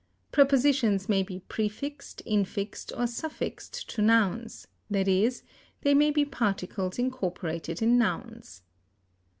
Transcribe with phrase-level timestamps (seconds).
[0.31, 5.31] Prepositions may be prefixed, infixed, or suffixed to nouns, i.e.,
[5.83, 8.63] they may be particles incorporated in nouns.